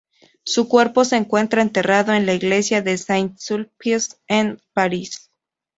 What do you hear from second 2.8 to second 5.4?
de Saint-Sulpice en París.